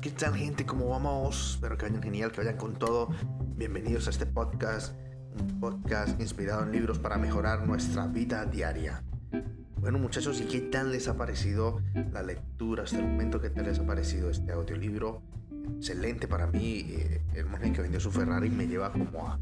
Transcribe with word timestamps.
¿Qué 0.00 0.10
tal 0.10 0.36
gente? 0.36 0.64
¿Cómo 0.64 0.88
vamos? 0.90 1.54
Espero 1.54 1.76
que 1.76 1.86
vayan 1.86 2.00
genial, 2.00 2.30
que 2.30 2.38
vayan 2.40 2.56
con 2.56 2.74
todo. 2.74 3.08
Bienvenidos 3.56 4.06
a 4.06 4.10
este 4.10 4.26
podcast, 4.26 4.94
un 5.40 5.58
podcast 5.58 6.20
inspirado 6.20 6.62
en 6.62 6.70
libros 6.70 7.00
para 7.00 7.18
mejorar 7.18 7.66
nuestra 7.66 8.06
vida 8.06 8.44
diaria. 8.44 9.02
Bueno 9.76 9.98
muchachos, 9.98 10.40
¿y 10.40 10.44
qué 10.44 10.60
tal 10.60 10.92
les 10.92 11.08
ha 11.08 11.16
parecido 11.16 11.82
la 12.12 12.22
lectura 12.22 12.84
hasta 12.84 12.98
el 12.98 13.08
momento? 13.08 13.40
¿Qué 13.40 13.50
tal 13.50 13.64
les 13.64 13.80
ha 13.80 13.86
parecido 13.86 14.30
este 14.30 14.52
audiolibro? 14.52 15.20
Excelente 15.78 16.28
para 16.28 16.46
mí. 16.46 16.84
Eh, 16.90 17.20
el 17.34 17.46
monje 17.46 17.72
que 17.72 17.82
vendió 17.82 17.98
su 17.98 18.12
Ferrari 18.12 18.50
me 18.50 18.68
lleva 18.68 18.92
como 18.92 19.26
a, 19.26 19.40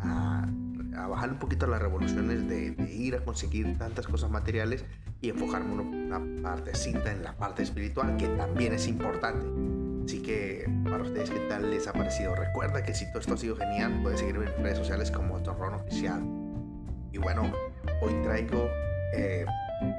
a, 0.00 1.06
bajar 1.06 1.32
un 1.32 1.38
poquito 1.38 1.66
las 1.66 1.80
revoluciones 1.80 2.46
de, 2.46 2.72
de 2.72 2.94
ir 2.94 3.16
a 3.16 3.24
conseguir 3.24 3.78
tantas 3.78 4.06
cosas 4.06 4.30
materiales 4.30 4.84
y 5.22 5.30
enfocarme 5.30 5.80
una 5.80 6.42
partecita 6.42 7.10
en 7.10 7.22
la 7.22 7.36
parte 7.38 7.62
espiritual 7.62 8.18
que 8.18 8.28
también 8.28 8.74
es 8.74 8.86
importante. 8.86 9.77
Así 10.08 10.22
que 10.22 10.64
para 10.84 11.02
ustedes, 11.02 11.28
¿qué 11.28 11.38
tal 11.50 11.68
les 11.68 11.86
ha 11.86 11.92
parecido? 11.92 12.34
Recuerda 12.34 12.82
que 12.82 12.94
si 12.94 13.04
todo 13.08 13.18
esto 13.18 13.34
ha 13.34 13.36
sido 13.36 13.56
genial, 13.56 14.00
puedes 14.02 14.20
seguirme 14.20 14.46
en 14.46 14.62
redes 14.64 14.78
sociales 14.78 15.10
como 15.10 15.38
Torrón 15.42 15.74
Oficial. 15.74 16.22
Y 17.12 17.18
bueno, 17.18 17.52
hoy 18.00 18.14
traigo 18.22 18.70
eh, 19.12 19.44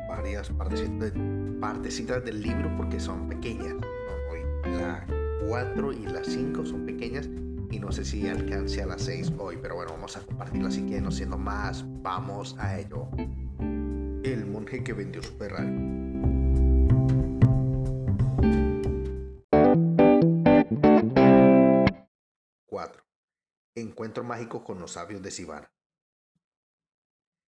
varias 0.07 0.49
partecitas, 0.49 1.13
partecitas, 1.61 2.25
del 2.25 2.41
libro 2.41 2.75
porque 2.75 2.99
son 2.99 3.29
pequeñas. 3.29 3.75
Hoy 4.31 4.39
la 4.79 5.05
4 5.47 5.93
y 5.93 6.07
la 6.07 6.23
5 6.23 6.65
son 6.65 6.87
pequeñas 6.87 7.29
y 7.69 7.77
no 7.77 7.91
sé 7.91 8.03
si 8.03 8.27
alcance 8.27 8.81
a 8.81 8.87
las 8.87 9.03
6 9.03 9.33
hoy, 9.37 9.59
pero 9.61 9.75
bueno, 9.75 9.91
vamos 9.91 10.17
a 10.17 10.21
compartirlo 10.21 10.69
así 10.69 10.87
que 10.87 10.99
no 10.99 11.11
siendo 11.11 11.37
más, 11.37 11.85
vamos 12.01 12.55
a 12.57 12.79
ello 12.79 13.09
el 14.23 14.47
monje 14.47 14.83
que 14.83 14.93
vendió 14.93 15.21
su 15.21 15.33
Ferrari. 15.33 16.08
Encuentro 23.81 24.23
mágico 24.23 24.63
con 24.63 24.79
los 24.79 24.93
sabios 24.93 25.21
de 25.21 25.31
Sivana. 25.31 25.71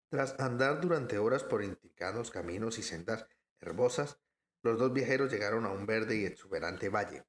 Tras 0.09 0.39
andar 0.39 0.81
durante 0.81 1.17
horas 1.17 1.43
por 1.43 1.63
intricados 1.63 2.31
caminos 2.31 2.77
y 2.79 2.83
sendas 2.83 3.27
herbosas, 3.59 4.19
los 4.61 4.79
dos 4.79 4.93
viajeros 4.93 5.31
llegaron 5.31 5.65
a 5.65 5.71
un 5.71 5.85
verde 5.85 6.17
y 6.17 6.25
exuberante 6.25 6.89
valle. 6.89 7.25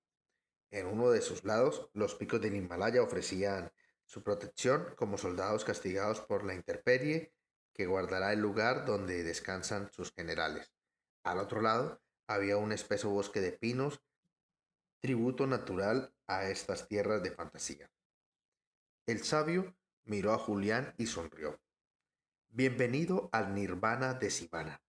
En 0.70 0.86
uno 0.86 1.10
de 1.10 1.20
sus 1.20 1.44
lados, 1.44 1.90
los 1.94 2.14
picos 2.14 2.40
del 2.40 2.54
Himalaya 2.54 3.02
ofrecían 3.02 3.72
su 4.04 4.22
protección 4.22 4.94
como 4.96 5.18
soldados 5.18 5.64
castigados 5.64 6.20
por 6.20 6.44
la 6.44 6.54
intemperie 6.54 7.32
que 7.72 7.86
guardará 7.86 8.32
el 8.32 8.40
lugar 8.40 8.86
donde 8.86 9.22
descansan 9.22 9.92
sus 9.92 10.12
generales. 10.12 10.72
Al 11.24 11.38
otro 11.38 11.60
lado 11.60 12.00
había 12.26 12.56
un 12.56 12.72
espeso 12.72 13.10
bosque 13.10 13.40
de 13.40 13.52
pinos, 13.52 14.00
tributo 15.00 15.46
natural 15.46 16.14
a 16.26 16.48
estas 16.48 16.88
tierras 16.88 17.22
de 17.22 17.32
fantasía. 17.32 17.90
El 19.06 19.22
sabio 19.22 19.72
miró 20.02 20.32
a 20.32 20.38
Julián 20.38 20.92
y 20.98 21.06
sonrió. 21.06 21.60
Bienvenido 22.48 23.28
al 23.30 23.54
nirvana 23.54 24.14
de 24.14 24.30
Sivana. 24.30 24.82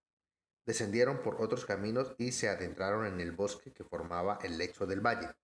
Descendieron 0.65 1.21
por 1.21 1.39
otros 1.39 1.65
caminos 1.65 2.15
y 2.17 2.31
se 2.31 2.49
adentraron 2.49 3.05
en 3.05 3.21
el 3.21 3.31
bosque 3.31 3.73
que 3.73 3.83
formaba 3.83 4.39
el 4.41 4.57
lecho 4.57 4.87
del 4.87 5.05
valle. 5.05 5.35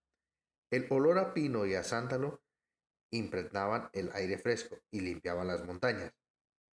El 0.71 0.88
olor 0.89 1.19
a 1.19 1.35
pino 1.35 1.67
y 1.67 1.75
a 1.75 1.83
sándalo 1.83 2.41
impregnaban 3.11 3.91
el 3.93 4.11
aire 4.13 4.39
fresco 4.39 4.80
y 4.89 5.02
limpiaban 5.02 5.45
las 5.45 5.63
montañas. 5.63 6.11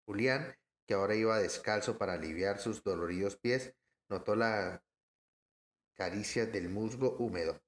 Julián, 0.05 0.55
que 0.87 0.93
ahora 0.93 1.15
iba 1.15 1.37
descalzo 1.37 1.97
para 1.97 2.13
aliviar 2.13 2.59
sus 2.59 2.81
doloridos 2.81 3.35
pies, 3.35 3.75
notó 4.07 4.37
la 4.37 4.85
caricia 5.95 6.45
del 6.45 6.69
musgo 6.69 7.17
húmedo. 7.17 7.59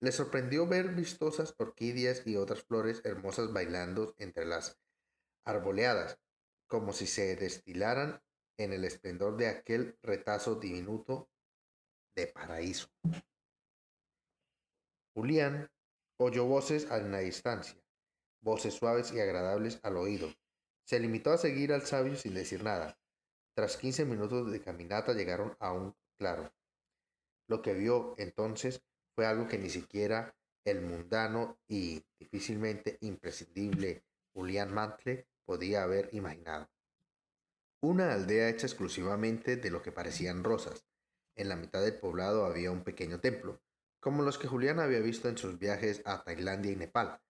Le 0.00 0.12
sorprendió 0.12 0.66
ver 0.66 0.94
vistosas 0.94 1.54
orquídeas 1.58 2.26
y 2.26 2.36
otras 2.36 2.62
flores 2.62 3.00
hermosas 3.04 3.52
bailando 3.52 4.14
entre 4.18 4.44
las 4.46 4.78
arboleadas, 5.44 6.18
como 6.68 6.92
si 6.92 7.06
se 7.06 7.34
destilaran 7.34 8.22
en 8.58 8.72
el 8.72 8.84
esplendor 8.84 9.36
de 9.36 9.48
aquel 9.48 9.98
retazo 10.02 10.56
diminuto 10.56 11.28
de 12.14 12.26
paraíso. 12.28 12.88
Julián 15.14 15.70
oyó 16.16 16.44
voces 16.44 16.90
a 16.90 16.98
la 16.98 17.18
distancia, 17.18 17.80
voces 18.40 18.74
suaves 18.74 19.12
y 19.12 19.20
agradables 19.20 19.80
al 19.82 19.96
oído, 19.96 20.32
se 20.84 21.00
limitó 21.00 21.32
a 21.32 21.38
seguir 21.38 21.72
al 21.72 21.82
sabio 21.82 22.16
sin 22.16 22.34
decir 22.34 22.62
nada. 22.62 22.98
Tras 23.54 23.76
quince 23.76 24.04
minutos 24.04 24.50
de 24.50 24.62
caminata 24.62 25.12
llegaron 25.12 25.56
a 25.60 25.72
un 25.72 25.94
claro. 26.16 26.50
Lo 27.46 27.60
que 27.60 27.74
vio 27.74 28.14
entonces 28.16 28.82
fue 29.18 29.26
algo 29.26 29.48
que 29.48 29.58
ni 29.58 29.68
siquiera 29.68 30.32
el 30.64 30.80
mundano 30.80 31.58
y 31.66 32.04
difícilmente 32.20 32.98
imprescindible 33.00 34.04
Julián 34.32 34.72
Mantle 34.72 35.26
podía 35.44 35.82
haber 35.82 36.08
imaginado. 36.12 36.70
Una 37.82 38.12
aldea 38.12 38.48
hecha 38.48 38.68
exclusivamente 38.68 39.56
de 39.56 39.70
lo 39.70 39.82
que 39.82 39.90
parecían 39.90 40.44
rosas. 40.44 40.86
En 41.34 41.48
la 41.48 41.56
mitad 41.56 41.82
del 41.82 41.98
poblado 41.98 42.44
había 42.44 42.70
un 42.70 42.84
pequeño 42.84 43.18
templo, 43.18 43.60
como 43.98 44.22
los 44.22 44.38
que 44.38 44.46
Julián 44.46 44.78
había 44.78 45.00
visto 45.00 45.28
en 45.28 45.36
sus 45.36 45.58
viajes 45.58 46.00
a 46.04 46.22
Tailandia 46.22 46.70
y 46.70 46.76
Nepal, 46.76 47.20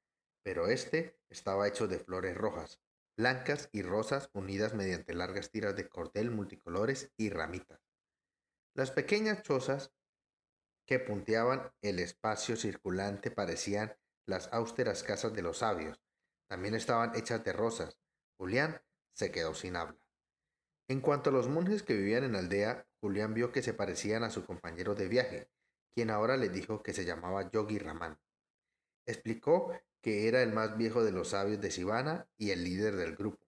pero 0.43 0.67
este 0.67 1.19
estaba 1.31 1.69
hecho 1.69 1.89
de 1.89 2.01
flores 2.01 2.37
rojas, 2.37 2.83
blancas 3.17 3.71
y 3.73 3.81
rosas 3.81 4.29
unidas 4.35 4.75
mediante 4.75 5.15
largas 5.15 5.51
tiras 5.51 5.75
de 5.75 5.89
cordel 5.89 6.31
multicolores 6.31 7.15
y 7.17 7.31
ramitas. 7.31 7.81
Las 8.75 8.91
pequeñas 8.91 9.43
chozas 9.43 9.91
que 10.89 10.99
punteaban 10.99 11.71
el 11.83 11.99
espacio 11.99 12.57
circulante 12.57 13.31
parecían 13.31 13.95
las 14.27 14.49
austeras 14.55 15.03
casas 15.03 15.35
de 15.35 15.43
los 15.43 15.59
sabios. 15.59 16.01
También 16.49 16.75
estaban 16.75 17.15
hechas 17.15 17.45
de 17.45 17.53
rosas. 17.53 18.01
Julián 18.39 18.81
se 19.13 19.31
quedó 19.31 19.55
sin 19.55 19.77
habla. 19.77 20.01
En 20.89 21.03
cuanto 21.03 21.29
a 21.29 21.33
los 21.35 21.47
monjes 21.47 21.83
que 21.83 21.93
vivían 21.93 22.25
en 22.25 22.33
la 22.33 22.39
aldea, 22.39 22.89
Julián 23.03 23.35
vio 23.35 23.53
que 23.53 23.61
se 23.61 23.75
parecían 23.75 24.25
a 24.25 24.31
su 24.31 24.47
compañero 24.47 24.95
de 24.95 25.09
viaje, 25.09 25.51
quien 25.95 26.09
ahora 26.09 26.39
le 26.39 26.49
dijo 26.49 26.83
que 26.83 26.95
se 26.95 27.05
llamaba 27.05 27.51
Yogi 27.51 27.79
Ramán. 27.79 28.19
Explicó 29.05 29.79
que 30.01 30.27
era 30.27 30.43
el 30.43 30.55
más 30.55 30.79
viejo 30.79 31.05
de 31.05 31.13
los 31.13 31.29
sabios 31.29 31.61
de 31.61 31.71
Sivana 31.71 32.31
y 32.39 32.53
el 32.53 32.65
líder 32.65 32.97
del 32.97 33.15
grupo. 33.15 33.47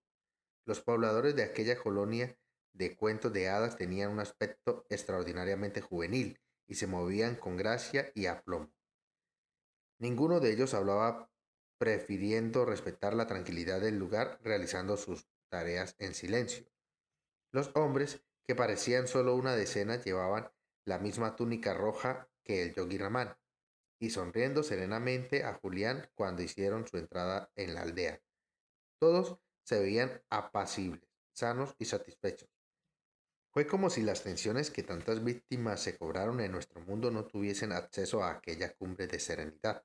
Los 0.66 0.82
pobladores 0.82 1.34
de 1.36 1.44
aquella 1.44 1.78
colonia 1.78 2.36
de 2.74 2.96
cuentos 2.96 3.32
de 3.32 3.48
hadas 3.48 3.76
tenían 3.76 4.10
un 4.10 4.20
aspecto 4.20 4.84
extraordinariamente 4.90 5.80
juvenil 5.80 6.38
y 6.70 6.76
se 6.76 6.86
movían 6.86 7.34
con 7.34 7.56
gracia 7.56 8.12
y 8.14 8.26
aplomo. 8.26 8.72
Ninguno 9.98 10.38
de 10.38 10.52
ellos 10.52 10.72
hablaba 10.72 11.28
prefiriendo 11.78 12.64
respetar 12.64 13.12
la 13.12 13.26
tranquilidad 13.26 13.80
del 13.80 13.98
lugar 13.98 14.38
realizando 14.44 14.96
sus 14.96 15.28
tareas 15.50 15.96
en 15.98 16.14
silencio. 16.14 16.64
Los 17.52 17.72
hombres, 17.74 18.22
que 18.46 18.54
parecían 18.54 19.08
solo 19.08 19.34
una 19.34 19.56
decena, 19.56 20.00
llevaban 20.00 20.52
la 20.86 21.00
misma 21.00 21.34
túnica 21.34 21.74
roja 21.74 22.30
que 22.44 22.62
el 22.62 22.74
yogi 22.74 22.98
Ramán, 22.98 23.36
y 23.98 24.10
sonriendo 24.10 24.62
serenamente 24.62 25.42
a 25.42 25.54
Julián 25.54 26.08
cuando 26.14 26.42
hicieron 26.42 26.86
su 26.86 26.98
entrada 26.98 27.50
en 27.56 27.74
la 27.74 27.82
aldea. 27.82 28.22
Todos 29.00 29.38
se 29.64 29.80
veían 29.80 30.22
apacibles, 30.30 31.10
sanos 31.32 31.74
y 31.78 31.86
satisfechos. 31.86 32.48
Fue 33.52 33.66
como 33.66 33.90
si 33.90 34.02
las 34.02 34.22
tensiones 34.22 34.70
que 34.70 34.84
tantas 34.84 35.24
víctimas 35.24 35.82
se 35.82 35.98
cobraron 35.98 36.40
en 36.40 36.52
nuestro 36.52 36.80
mundo 36.82 37.10
no 37.10 37.24
tuviesen 37.24 37.72
acceso 37.72 38.22
a 38.22 38.30
aquella 38.30 38.72
cumbre 38.74 39.08
de 39.08 39.18
serenidad, 39.18 39.84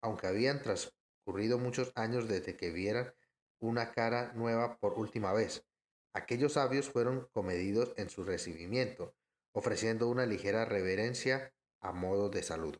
aunque 0.00 0.28
habían 0.28 0.62
transcurrido 0.62 1.58
muchos 1.58 1.90
años 1.96 2.28
desde 2.28 2.56
que 2.56 2.70
vieran 2.70 3.12
una 3.58 3.90
cara 3.90 4.32
nueva 4.34 4.78
por 4.78 4.94
última 4.94 5.32
vez. 5.32 5.66
Aquellos 6.12 6.52
sabios 6.52 6.88
fueron 6.88 7.28
comedidos 7.32 7.92
en 7.96 8.10
su 8.10 8.22
recibimiento, 8.22 9.16
ofreciendo 9.52 10.08
una 10.08 10.24
ligera 10.24 10.64
reverencia 10.64 11.52
a 11.80 11.90
modo 11.90 12.28
de 12.28 12.44
saludo. 12.44 12.78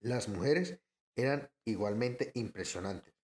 Las 0.00 0.28
mujeres 0.28 0.80
eran 1.14 1.48
igualmente 1.64 2.32
impresionantes. 2.34 3.14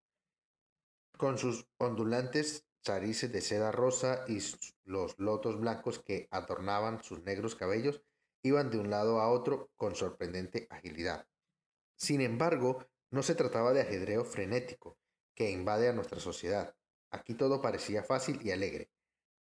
Con 1.17 1.39
sus 1.39 1.67
ondulantes 1.79 2.68
charices 2.83 3.33
de 3.33 3.41
seda 3.41 3.73
rosa 3.73 4.25
y 4.29 4.39
los 4.85 5.19
lotos 5.19 5.59
blancos 5.61 5.99
que 5.99 6.29
adornaban 6.31 7.03
sus 7.03 7.23
negros 7.23 7.55
cabellos, 7.55 8.03
iban 8.43 8.71
de 8.71 8.79
un 8.79 8.91
lado 8.91 9.21
a 9.21 9.31
otro 9.31 9.71
con 9.77 9.95
sorprendente 9.95 10.67
agilidad. 10.71 11.27
Sin 11.97 12.21
embargo, 12.21 12.87
no 13.11 13.23
se 13.23 13.35
trataba 13.35 13.73
de 13.73 13.83
ajedreo 13.83 14.25
frenético 14.25 14.99
que 15.35 15.51
invade 15.51 15.89
a 15.89 15.93
nuestra 15.93 16.21
sociedad. 16.21 16.75
Aquí 17.11 17.35
todo 17.35 17.61
parecía 17.61 18.03
fácil 18.03 18.41
y 18.43 18.51
alegre. 18.51 18.91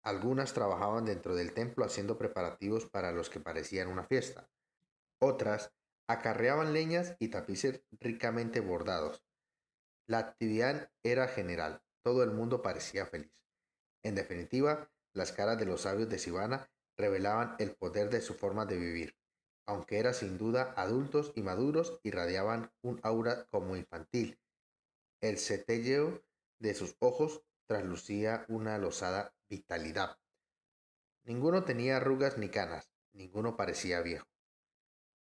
Algunas 0.03 0.53
trabajaban 0.53 1.05
dentro 1.05 1.35
del 1.35 1.53
templo 1.53 1.85
haciendo 1.85 2.17
preparativos 2.17 2.87
para 2.87 3.13
los 3.13 3.29
que 3.29 3.41
parecían 3.41 3.89
una 3.89 4.05
fiesta. 4.05 4.49
Otras 5.19 5.73
Acarreaban 6.09 6.73
leñas 6.73 7.17
y 7.19 7.29
tapices 7.29 7.83
ricamente 7.99 8.61
bordados. 8.61 9.25
La 10.07 10.19
actividad 10.19 10.93
era 11.03 11.27
general, 11.27 11.83
todo 12.07 12.23
el 12.23 12.31
mundo 12.31 12.63
parecía 12.63 13.05
feliz. 13.05 13.33
En 14.05 14.15
definitiva, 14.15 14.89
las 15.13 15.33
caras 15.33 15.59
de 15.59 15.67
los 15.67 15.81
sabios 15.81 16.09
de 16.09 16.21
Sivana 16.21 16.71
revelaban 16.97 17.57
el 17.59 17.75
poder 17.75 18.11
de 18.11 18.21
su 18.21 18.35
forma 18.35 18.65
de 18.65 18.77
vivir. 18.77 19.17
aunque 19.67 19.99
eran 19.99 20.15
sin 20.15 20.39
duda 20.39 20.73
adultos 20.77 21.33
y 21.35 21.43
maduros, 21.43 21.99
irradiaban 22.05 22.71
un 22.83 23.01
aura 23.03 23.49
como 23.51 23.75
infantil. 23.75 24.39
El 25.21 25.39
setelleo 25.39 26.23
de 26.61 26.75
sus 26.75 26.95
ojos 27.01 27.43
traslucía 27.67 28.45
una 28.47 28.79
losada 28.79 29.35
vitalidad. 29.49 30.17
Ninguno 31.25 31.65
tenía 31.65 31.97
arrugas 31.97 32.39
ni 32.39 32.51
canas, 32.51 32.89
ninguno 33.15 33.57
parecía 33.57 34.01
viejo. 34.03 34.29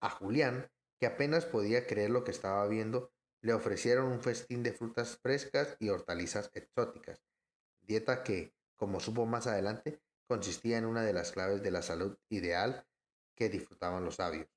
A 0.00 0.10
Julián, 0.10 0.70
que 1.00 1.06
apenas 1.06 1.46
podía 1.46 1.84
creer 1.88 2.10
lo 2.10 2.22
que 2.22 2.30
estaba 2.30 2.64
viendo, 2.68 3.10
le 3.40 3.52
ofrecieron 3.52 4.06
un 4.06 4.20
festín 4.20 4.62
de 4.62 4.72
frutas 4.72 5.18
frescas 5.18 5.76
y 5.78 5.88
hortalizas 5.88 6.50
exóticas, 6.54 7.22
dieta 7.82 8.22
que, 8.22 8.54
como 8.76 9.00
supo 9.00 9.26
más 9.26 9.46
adelante, 9.46 10.00
consistía 10.26 10.78
en 10.78 10.86
una 10.86 11.02
de 11.02 11.12
las 11.12 11.32
claves 11.32 11.62
de 11.62 11.70
la 11.70 11.82
salud 11.82 12.16
ideal 12.28 12.86
que 13.34 13.48
disfrutaban 13.48 14.04
los 14.04 14.16
sabios. 14.16 14.48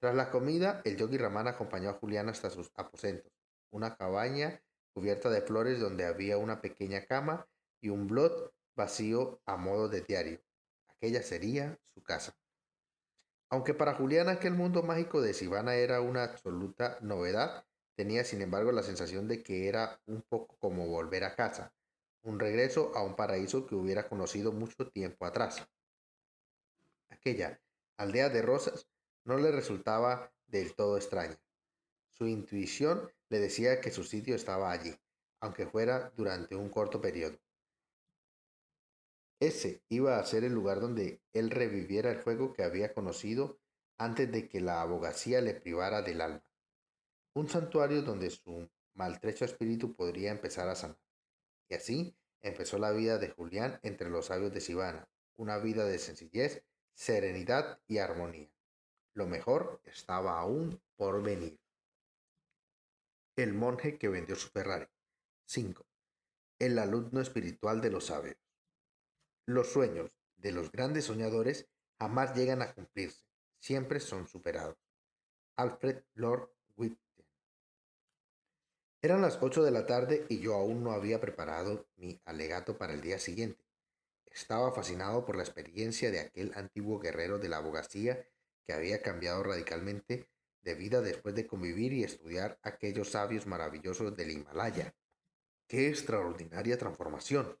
Tras 0.00 0.14
la 0.14 0.30
comida, 0.30 0.80
el 0.84 0.96
yogi 0.96 1.18
Ramán 1.18 1.48
acompañó 1.48 1.90
a 1.90 1.94
Julián 1.94 2.28
hasta 2.28 2.50
sus 2.50 2.70
aposentos, 2.74 3.32
una 3.70 3.96
cabaña 3.96 4.62
cubierta 4.92 5.30
de 5.30 5.42
flores 5.42 5.80
donde 5.80 6.04
había 6.04 6.38
una 6.38 6.60
pequeña 6.60 7.04
cama 7.04 7.46
y 7.80 7.90
un 7.90 8.06
blot 8.06 8.52
vacío 8.76 9.40
a 9.44 9.56
modo 9.56 9.88
de 9.88 10.00
diario. 10.00 10.40
Aquella 10.88 11.22
sería 11.22 11.78
su 11.94 12.02
casa. 12.02 12.36
Aunque 13.50 13.74
para 13.74 13.94
Julián 13.94 14.28
aquel 14.28 14.54
mundo 14.54 14.82
mágico 14.82 15.20
de 15.20 15.34
Sivana 15.34 15.74
era 15.74 16.00
una 16.00 16.24
absoluta 16.24 16.98
novedad, 17.00 17.64
tenía 17.98 18.22
sin 18.22 18.42
embargo 18.42 18.70
la 18.70 18.84
sensación 18.84 19.26
de 19.26 19.42
que 19.42 19.66
era 19.66 20.00
un 20.06 20.22
poco 20.22 20.56
como 20.60 20.86
volver 20.86 21.24
a 21.24 21.34
casa, 21.34 21.74
un 22.22 22.38
regreso 22.38 22.92
a 22.94 23.02
un 23.02 23.16
paraíso 23.16 23.66
que 23.66 23.74
hubiera 23.74 24.08
conocido 24.08 24.52
mucho 24.52 24.88
tiempo 24.88 25.26
atrás. 25.26 25.68
Aquella 27.10 27.60
aldea 27.96 28.28
de 28.28 28.40
rosas 28.42 28.86
no 29.24 29.36
le 29.36 29.50
resultaba 29.50 30.32
del 30.46 30.76
todo 30.76 30.96
extraña. 30.96 31.40
Su 32.08 32.28
intuición 32.28 33.10
le 33.30 33.40
decía 33.40 33.80
que 33.80 33.90
su 33.90 34.04
sitio 34.04 34.36
estaba 34.36 34.70
allí, 34.70 34.94
aunque 35.40 35.66
fuera 35.66 36.12
durante 36.14 36.54
un 36.54 36.68
corto 36.68 37.00
periodo. 37.00 37.40
Ese 39.40 39.82
iba 39.88 40.20
a 40.20 40.24
ser 40.24 40.44
el 40.44 40.52
lugar 40.52 40.80
donde 40.80 41.20
él 41.32 41.50
reviviera 41.50 42.12
el 42.12 42.20
fuego 42.20 42.52
que 42.52 42.62
había 42.62 42.94
conocido 42.94 43.58
antes 43.98 44.30
de 44.30 44.48
que 44.48 44.60
la 44.60 44.82
abogacía 44.82 45.40
le 45.40 45.54
privara 45.54 46.02
del 46.02 46.20
alma. 46.20 46.47
Un 47.34 47.48
santuario 47.48 48.02
donde 48.02 48.30
su 48.30 48.68
maltrecho 48.94 49.44
espíritu 49.44 49.94
podría 49.94 50.30
empezar 50.30 50.68
a 50.68 50.74
sanar. 50.74 50.98
Y 51.68 51.74
así 51.74 52.16
empezó 52.40 52.78
la 52.78 52.90
vida 52.92 53.18
de 53.18 53.30
Julián 53.30 53.78
entre 53.82 54.10
los 54.10 54.26
sabios 54.26 54.52
de 54.52 54.60
Sivana, 54.60 55.08
una 55.36 55.58
vida 55.58 55.84
de 55.84 55.98
sencillez, 55.98 56.64
serenidad 56.94 57.80
y 57.86 57.98
armonía. 57.98 58.50
Lo 59.14 59.26
mejor 59.26 59.80
estaba 59.84 60.38
aún 60.38 60.80
por 60.96 61.22
venir. 61.22 61.60
El 63.36 63.54
monje 63.54 63.98
que 63.98 64.08
vendió 64.08 64.34
su 64.34 64.48
Ferrari. 64.48 64.86
5. 65.46 65.86
El 66.58 66.78
alumno 66.78 67.20
espiritual 67.20 67.80
de 67.80 67.90
los 67.90 68.06
sabios. 68.06 68.36
Los 69.46 69.72
sueños 69.72 70.18
de 70.36 70.52
los 70.52 70.72
grandes 70.72 71.04
soñadores 71.04 71.68
jamás 71.98 72.34
llegan 72.34 72.62
a 72.62 72.72
cumplirse, 72.74 73.24
siempre 73.60 74.00
son 74.00 74.26
superados. 74.26 74.76
Alfred 75.56 76.02
Lord. 76.14 76.50
Eran 79.00 79.22
las 79.22 79.38
ocho 79.40 79.62
de 79.62 79.70
la 79.70 79.86
tarde 79.86 80.26
y 80.28 80.40
yo 80.40 80.54
aún 80.54 80.82
no 80.82 80.90
había 80.90 81.20
preparado 81.20 81.86
mi 81.96 82.20
alegato 82.24 82.76
para 82.76 82.94
el 82.94 83.00
día 83.00 83.20
siguiente. 83.20 83.64
Estaba 84.26 84.72
fascinado 84.72 85.24
por 85.24 85.36
la 85.36 85.44
experiencia 85.44 86.10
de 86.10 86.18
aquel 86.18 86.52
antiguo 86.56 86.98
guerrero 86.98 87.38
de 87.38 87.48
la 87.48 87.58
abogacía 87.58 88.26
que 88.66 88.72
había 88.72 89.00
cambiado 89.00 89.44
radicalmente 89.44 90.28
de 90.62 90.74
vida 90.74 91.00
después 91.00 91.36
de 91.36 91.46
convivir 91.46 91.92
y 91.92 92.02
estudiar 92.02 92.58
aquellos 92.62 93.10
sabios 93.10 93.46
maravillosos 93.46 94.16
del 94.16 94.32
Himalaya. 94.32 94.96
¡Qué 95.68 95.88
extraordinaria 95.88 96.76
transformación! 96.76 97.56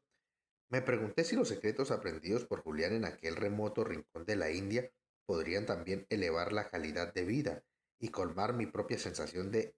Me 0.70 0.82
pregunté 0.82 1.22
si 1.22 1.36
los 1.36 1.48
secretos 1.48 1.92
aprendidos 1.92 2.46
por 2.46 2.62
Julián 2.62 2.94
en 2.94 3.04
aquel 3.04 3.36
remoto 3.36 3.84
rincón 3.84 4.26
de 4.26 4.34
la 4.34 4.50
India 4.50 4.90
podrían 5.24 5.66
también 5.66 6.04
elevar 6.10 6.52
la 6.52 6.68
calidad 6.68 7.14
de 7.14 7.24
vida 7.24 7.64
y 8.00 8.08
colmar 8.08 8.54
mi 8.54 8.66
propia 8.66 8.98
sensación 8.98 9.52
de, 9.52 9.76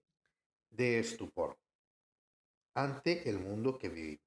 de 0.71 0.99
estupor 0.99 1.57
ante 2.73 3.29
el 3.29 3.39
mundo 3.39 3.77
que 3.77 3.89
vivimos. 3.89 4.25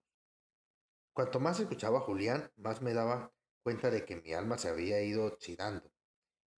Cuanto 1.12 1.40
más 1.40 1.60
escuchaba 1.60 1.98
a 1.98 2.02
Julián, 2.02 2.50
más 2.56 2.82
me 2.82 2.92
daba 2.92 3.32
cuenta 3.62 3.90
de 3.90 4.04
que 4.04 4.16
mi 4.16 4.32
alma 4.34 4.58
se 4.58 4.68
había 4.68 5.02
ido 5.02 5.26
oxidando, 5.26 5.90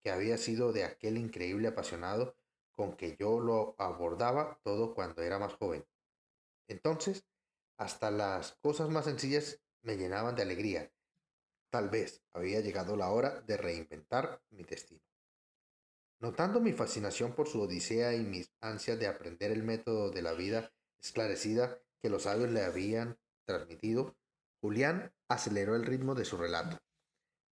que 0.02 0.10
había 0.10 0.38
sido 0.38 0.72
de 0.72 0.84
aquel 0.84 1.18
increíble 1.18 1.68
apasionado 1.68 2.36
con 2.72 2.96
que 2.96 3.16
yo 3.16 3.40
lo 3.40 3.74
abordaba 3.78 4.60
todo 4.62 4.94
cuando 4.94 5.22
era 5.22 5.38
más 5.38 5.54
joven. 5.54 5.86
Entonces, 6.68 7.24
hasta 7.78 8.10
las 8.10 8.56
cosas 8.56 8.88
más 8.88 9.04
sencillas 9.04 9.60
me 9.82 9.96
llenaban 9.96 10.34
de 10.34 10.42
alegría. 10.42 10.92
Tal 11.70 11.88
vez 11.88 12.22
había 12.32 12.60
llegado 12.60 12.96
la 12.96 13.10
hora 13.10 13.40
de 13.42 13.56
reinventar 13.56 14.42
mi 14.50 14.64
destino. 14.64 15.02
Notando 16.18 16.60
mi 16.60 16.72
fascinación 16.72 17.34
por 17.34 17.46
su 17.46 17.60
odisea 17.60 18.14
y 18.14 18.22
mis 18.22 18.50
ansias 18.60 18.98
de 18.98 19.06
aprender 19.06 19.50
el 19.50 19.62
método 19.62 20.10
de 20.10 20.22
la 20.22 20.32
vida 20.32 20.72
esclarecida 20.98 21.78
que 22.00 22.08
los 22.08 22.22
sabios 22.22 22.50
le 22.50 22.62
habían 22.62 23.18
transmitido, 23.44 24.16
Julián 24.60 25.12
aceleró 25.28 25.76
el 25.76 25.84
ritmo 25.84 26.14
de 26.14 26.24
su 26.24 26.36
relato. 26.36 26.78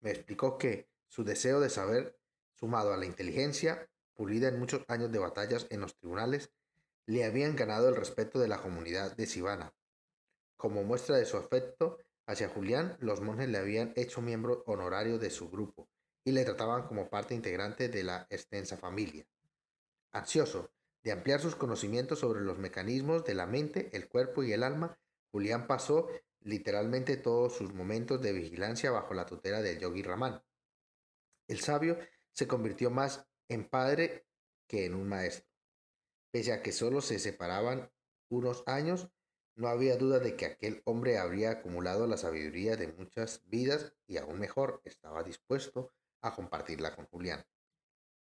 Me 0.01 0.11
explicó 0.11 0.57
que 0.57 0.89
su 1.09 1.25
deseo 1.25 1.61
de 1.61 1.69
saber, 1.69 2.19
sumado 2.55 2.93
a 2.93 2.97
la 2.97 3.05
inteligencia, 3.05 3.89
pulida 4.15 4.49
en 4.49 4.59
muchos 4.59 4.83
años 4.89 5.13
de 5.13 5.19
batallas 5.19 5.67
en 5.71 5.81
los 5.81 5.95
tribunales, 5.97 6.51
le 7.07 7.25
habían 7.25 7.57
ganado 7.57 7.91
el 7.91 7.97
respeto 7.97 8.39
de 8.39 8.49
la 8.49 8.63
comunidad 8.63 9.15
de 9.15 9.27
Sivana. 9.27 9.75
Como 10.57 10.83
muestra 10.85 11.17
de 11.17 11.27
su 11.27 11.37
afecto, 11.37 11.99
Hacia 12.27 12.49
Julián, 12.49 12.97
los 13.01 13.21
monjes 13.21 13.51
le 13.51 13.59
habían 13.59 13.93
hecho 13.97 14.23
miembro 14.23 14.63
honorario 14.67 15.19
de 15.19 15.29
su 15.29 15.51
grupo 15.51 15.91
y 16.25 16.33
le 16.33 16.45
trataban 16.45 16.87
como 16.87 17.09
parte 17.09 17.35
integrante 17.35 17.89
de 17.89 18.03
la 18.03 18.27
extensa 18.31 18.77
familia. 18.77 19.27
Ansioso 20.13 20.71
de 21.03 21.13
ampliar 21.13 21.41
sus 21.41 21.55
conocimientos 21.55 22.21
sobre 22.21 22.41
los 22.41 22.59
mecanismos 22.59 23.25
de 23.25 23.35
la 23.35 23.47
mente, 23.47 23.91
el 23.93 24.09
cuerpo 24.09 24.43
y 24.43 24.53
el 24.53 24.63
alma, 24.63 24.99
Julián 25.31 25.67
pasó 25.67 26.09
literalmente 26.41 27.19
todos 27.19 27.55
sus 27.55 27.75
momentos 27.75 28.23
de 28.23 28.33
vigilancia 28.33 28.91
bajo 28.91 29.13
la 29.13 29.27
tutela 29.27 29.61
del 29.61 29.79
yogi 29.79 30.03
Ramán. 30.03 30.43
El 31.47 31.61
sabio 31.61 31.99
se 32.33 32.49
convirtió 32.49 32.91
más 32.91 33.27
en 33.49 33.69
padre 33.69 34.27
que 34.67 34.87
en 34.87 34.95
un 34.95 35.09
maestro. 35.09 35.47
Pese 36.31 36.53
a 36.53 36.63
que 36.63 36.73
solo 36.73 37.03
se 37.03 37.19
separaban 37.19 37.91
unos 38.31 38.63
años, 38.67 39.11
no 39.57 39.69
había 39.69 39.97
duda 39.97 40.19
de 40.21 40.37
que 40.37 40.47
aquel 40.47 40.81
hombre 40.85 41.19
habría 41.19 41.51
acumulado 41.51 42.07
la 42.07 42.17
sabiduría 42.17 42.77
de 42.77 42.89
muchas 42.89 43.43
vidas 43.49 43.93
y 44.07 44.17
aún 44.17 44.39
mejor 44.39 44.81
estaba 44.85 45.23
dispuesto 45.23 45.93
a 46.25 46.35
compartirla 46.35 46.95
con 46.95 47.07
Julián. 47.07 47.45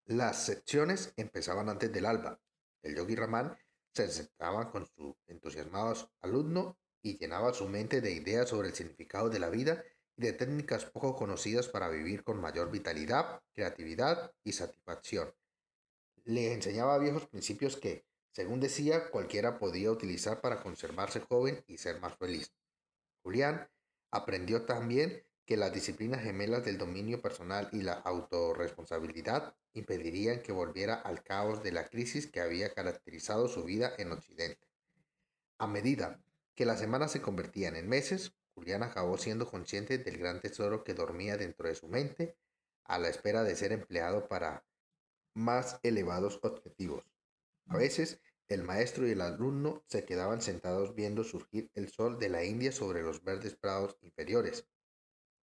Las 0.07 0.45
secciones 0.45 1.13
empezaban 1.17 1.69
antes 1.69 1.93
del 1.93 2.07
alba. 2.07 2.41
El 2.83 2.97
yogi 2.97 3.15
Ramán 3.15 3.57
se 3.95 4.09
sentaba 4.09 4.71
con 4.71 4.87
su 4.87 5.17
entusiasmado 5.27 6.11
alumno 6.21 6.79
y 7.03 7.19
llenaba 7.19 7.53
su 7.53 7.69
mente 7.69 8.01
de 8.01 8.13
ideas 8.13 8.49
sobre 8.49 8.69
el 8.69 8.75
significado 8.75 9.29
de 9.29 9.39
la 9.39 9.51
vida 9.51 9.85
y 10.17 10.23
de 10.23 10.33
técnicas 10.33 10.85
poco 10.87 11.17
conocidas 11.17 11.69
para 11.69 11.89
vivir 11.89 12.25
con 12.25 12.41
mayor 12.41 12.71
vitalidad, 12.71 13.43
creatividad 13.53 14.33
y 14.45 14.53
satisfacción. 14.53 15.33
Le 16.25 16.53
enseñaba 16.53 16.99
viejos 16.99 17.27
principios 17.27 17.77
que, 17.77 18.05
según 18.33 18.61
decía, 18.61 19.11
cualquiera 19.11 19.59
podía 19.59 19.91
utilizar 19.91 20.41
para 20.41 20.63
conservarse 20.63 21.21
joven 21.21 21.65
y 21.67 21.79
ser 21.79 22.01
más 22.01 22.17
feliz. 22.17 22.53
Julián 23.23 23.69
aprendió 24.11 24.65
también 24.65 25.25
que 25.45 25.57
las 25.57 25.73
disciplinas 25.73 26.23
gemelas 26.23 26.65
del 26.65 26.79
dominio 26.79 27.21
personal 27.21 27.69
y 27.73 27.83
la 27.83 27.95
autorresponsabilidad 27.95 29.55
impedirían 29.75 30.41
que 30.41 30.53
volviera 30.53 30.95
al 30.95 31.23
caos 31.23 31.63
de 31.63 31.73
la 31.73 31.87
crisis 31.89 32.27
que 32.27 32.41
había 32.41 32.73
caracterizado 32.73 33.49
su 33.49 33.65
vida 33.65 33.93
en 33.99 34.13
Occidente. 34.13 34.69
A 35.59 35.67
medida 35.67 36.21
que 36.55 36.65
las 36.65 36.81
semanas 36.81 37.13
se 37.13 37.23
convertían 37.23 37.77
en 37.77 37.89
meses, 37.89 38.35
Julián 38.55 38.83
acabó 38.83 39.17
siendo 39.17 39.47
consciente 39.47 39.99
del 39.99 40.19
gran 40.19 40.41
tesoro 40.41 40.85
que 40.85 40.95
dormía 40.95 41.37
dentro 41.37 41.69
de 41.69 41.75
su 41.75 41.89
mente 41.89 42.37
a 42.85 42.99
la 42.99 43.09
espera 43.09 43.43
de 43.43 43.57
ser 43.57 43.73
empleado 43.73 44.29
para 44.29 44.65
más 45.35 45.81
elevados 45.83 46.39
objetivos. 46.43 47.05
A 47.69 47.79
veces 47.79 48.21
el 48.49 48.65
maestro 48.65 49.09
y 49.09 49.13
el 49.13 49.23
alumno 49.23 49.83
se 49.87 50.05
quedaban 50.05 50.43
sentados 50.43 50.95
viendo 50.95 51.25
surgir 51.25 51.71
el 51.75 51.89
sol 51.89 52.19
de 52.19 52.29
la 52.29 52.45
India 52.45 52.71
sobre 52.71 53.03
los 53.03 53.25
verdes 53.25 53.55
prados 53.55 53.97
inferiores. 54.03 54.67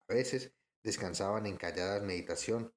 Veces 0.09 0.55
descansaban 0.83 1.45
en 1.45 1.55
callada 1.55 1.99
meditación, 1.99 2.73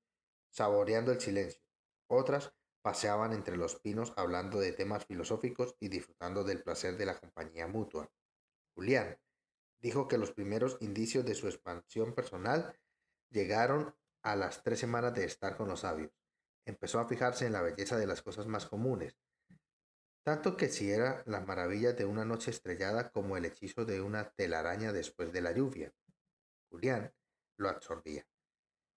saboreando 0.51 1.13
el 1.13 1.21
silencio. 1.21 1.63
Otras 2.07 2.53
paseaban 2.83 3.33
entre 3.33 3.57
los 3.57 3.77
pinos 3.81 4.13
hablando 4.17 4.61
de 4.61 4.73
temas 4.73 5.07
filosóficos 5.07 5.75
y 5.81 5.89
disfrutando 5.89 6.45
del 6.45 6.63
placer 6.63 6.99
de 6.99 7.07
la 7.07 7.19
compañía 7.19 7.67
mutua. 7.67 8.13
Julián 8.75 9.19
dijo 9.81 10.09
que 10.09 10.19
los 10.19 10.33
primeros 10.33 10.77
indicios 10.81 11.25
de 11.25 11.35
su 11.35 11.49
expansión 11.49 12.15
personal 12.15 12.79
llegaron 13.31 13.97
a 14.23 14.37
las 14.37 14.63
tres 14.63 14.81
semanas 14.81 15.15
de 15.15 15.25
estar 15.25 15.57
con 15.57 15.69
los 15.69 15.81
sabios. 15.81 16.13
empezó 16.65 17.01
a 17.01 17.09
fijarse 17.09 17.47
en 17.47 17.55
la 17.55 17.63
belleza 17.63 17.97
de 17.97 18.07
las 18.07 18.23
cosas 18.23 18.47
más 18.47 18.67
comunes, 18.67 19.17
tanto 20.23 20.57
que 20.57 20.69
si 20.69 20.93
era 20.93 21.25
la 21.27 21.41
maravilla 21.41 21.93
de 21.93 22.05
una 22.05 22.25
noche 22.25 22.53
estrellada 22.53 23.11
como 23.11 23.37
el 23.37 23.47
hechizo 23.47 23.85
de 23.85 24.01
una 24.01 24.31
telaraña 24.31 24.93
después 24.93 25.33
de 25.33 25.41
la 25.41 25.51
lluvia. 25.51 25.93
Julián 26.71 27.13
lo 27.63 27.71
absorbía. 27.71 28.27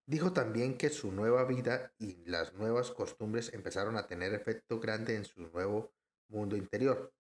Dijo 0.08 0.34
también 0.34 0.78
que 0.78 0.90
su 0.90 1.12
nueva 1.12 1.46
vida 1.46 1.94
y 1.98 2.24
las 2.26 2.54
nuevas 2.54 2.92
costumbres 2.92 3.54
empezaron 3.54 3.98
a 3.98 4.06
tener 4.06 4.34
efecto 4.34 4.80
grande 4.80 5.16
en 5.16 5.26
su 5.26 5.42
nuevo 5.42 5.94
mundo 6.28 6.56
interior. 6.58 7.14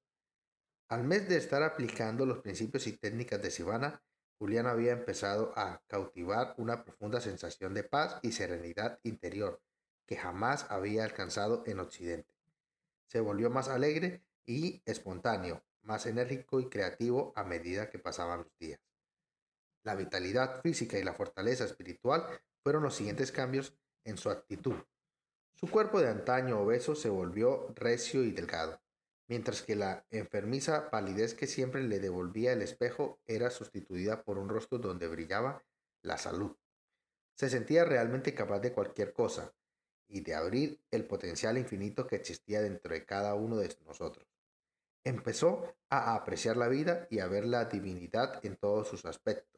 Al 0.89 1.03
mes 1.03 1.27
de 1.27 1.37
estar 1.37 1.63
aplicando 1.63 2.25
los 2.25 2.39
principios 2.39 2.85
y 2.85 2.97
técnicas 2.97 3.41
de 3.41 3.49
Sivana, 3.49 4.03
Julián 4.37 4.67
había 4.67 4.91
empezado 4.91 5.53
a 5.55 5.81
cautivar 5.87 6.53
una 6.57 6.83
profunda 6.83 7.21
sensación 7.21 7.73
de 7.73 7.83
paz 7.83 8.19
y 8.21 8.33
serenidad 8.33 8.99
interior 9.03 9.61
que 10.05 10.17
jamás 10.17 10.67
había 10.69 11.03
alcanzado 11.03 11.63
en 11.65 11.79
Occidente. 11.79 12.35
Se 13.07 13.19
volvió 13.19 13.49
más 13.49 13.69
alegre 13.69 14.23
y 14.45 14.83
espontáneo, 14.85 15.63
más 15.81 16.05
enérgico 16.05 16.59
y 16.59 16.69
creativo 16.69 17.33
a 17.35 17.43
medida 17.43 17.89
que 17.89 17.97
pasaban 17.97 18.39
los 18.39 18.57
días. 18.59 18.79
La 19.85 19.93
vitalidad 19.93 20.61
física 20.63 20.97
y 20.97 21.03
la 21.03 21.13
fortaleza 21.13 21.63
espiritual 21.63 22.25
fueron 22.63 22.81
los 22.81 22.95
siguientes 22.95 23.31
cambios 23.31 23.77
en 24.03 24.17
su 24.17 24.31
actitud. 24.31 24.73
Su 25.53 25.69
cuerpo 25.69 26.01
de 26.01 26.09
antaño 26.09 26.59
obeso 26.59 26.95
se 26.95 27.07
volvió 27.07 27.71
recio 27.75 28.23
y 28.23 28.31
delgado, 28.31 28.81
mientras 29.27 29.61
que 29.61 29.75
la 29.75 30.03
enfermiza 30.09 30.89
palidez 30.89 31.35
que 31.35 31.45
siempre 31.45 31.83
le 31.83 31.99
devolvía 31.99 32.51
el 32.51 32.63
espejo 32.63 33.19
era 33.27 33.51
sustituida 33.51 34.23
por 34.23 34.39
un 34.39 34.49
rostro 34.49 34.79
donde 34.79 35.07
brillaba 35.07 35.63
la 36.01 36.17
salud. 36.17 36.57
Se 37.35 37.47
sentía 37.51 37.85
realmente 37.85 38.33
capaz 38.33 38.61
de 38.61 38.73
cualquier 38.73 39.13
cosa 39.13 39.53
y 40.07 40.21
de 40.21 40.33
abrir 40.33 40.81
el 40.89 41.05
potencial 41.05 41.59
infinito 41.59 42.07
que 42.07 42.15
existía 42.15 42.59
dentro 42.63 42.91
de 42.91 43.05
cada 43.05 43.35
uno 43.35 43.57
de 43.57 43.77
nosotros. 43.85 44.27
Empezó 45.03 45.75
a 45.91 46.15
apreciar 46.15 46.57
la 46.57 46.69
vida 46.69 47.07
y 47.11 47.19
a 47.19 47.27
ver 47.27 47.45
la 47.45 47.65
divinidad 47.65 48.43
en 48.43 48.55
todos 48.55 48.87
sus 48.87 49.05
aspectos 49.05 49.55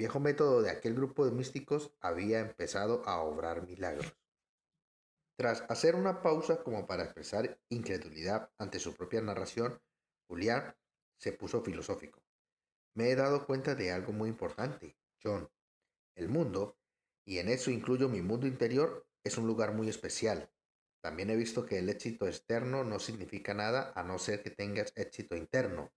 viejo 0.00 0.18
método 0.18 0.62
de 0.62 0.70
aquel 0.70 0.94
grupo 0.94 1.26
de 1.26 1.32
místicos 1.32 1.92
había 2.00 2.40
empezado 2.40 3.02
a 3.04 3.20
obrar 3.20 3.66
milagros. 3.66 4.16
Tras 5.36 5.60
hacer 5.68 5.94
una 5.94 6.22
pausa 6.22 6.62
como 6.62 6.86
para 6.86 7.04
expresar 7.04 7.60
incredulidad 7.68 8.50
ante 8.56 8.78
su 8.78 8.94
propia 8.94 9.20
narración, 9.20 9.78
Julián 10.26 10.74
se 11.18 11.34
puso 11.34 11.60
filosófico. 11.60 12.22
Me 12.94 13.10
he 13.10 13.14
dado 13.14 13.44
cuenta 13.44 13.74
de 13.74 13.92
algo 13.92 14.14
muy 14.14 14.30
importante, 14.30 14.96
John. 15.22 15.50
El 16.14 16.30
mundo, 16.30 16.78
y 17.26 17.36
en 17.36 17.50
eso 17.50 17.70
incluyo 17.70 18.08
mi 18.08 18.22
mundo 18.22 18.46
interior, 18.46 19.06
es 19.22 19.36
un 19.36 19.46
lugar 19.46 19.74
muy 19.74 19.90
especial. 19.90 20.50
También 21.02 21.28
he 21.28 21.36
visto 21.36 21.66
que 21.66 21.78
el 21.78 21.90
éxito 21.90 22.26
externo 22.26 22.84
no 22.84 23.00
significa 23.00 23.52
nada 23.52 23.92
a 23.94 24.02
no 24.02 24.18
ser 24.18 24.42
que 24.42 24.48
tengas 24.48 24.94
éxito 24.96 25.36
interno. 25.36 25.92